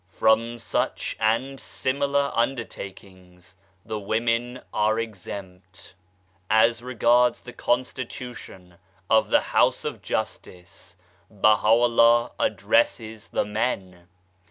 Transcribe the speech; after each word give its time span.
From 0.09 0.57
such 0.57 1.15
and 1.19 1.59
similar 1.59 2.31
undertakings 2.33 3.55
the 3.85 3.99
women 3.99 4.63
are 4.73 4.97
exempt. 4.97 5.93
As 6.49 6.81
regards 6.81 7.41
the 7.41 7.53
constitution 7.53 8.77
of 9.11 9.29
the 9.29 9.41
House 9.53 9.85
of 9.85 10.01
Justice 10.01 10.95
BAHA'U'LLAH 11.29 12.31
addresses 12.39 13.29
the 13.29 13.45
men. 13.45 14.07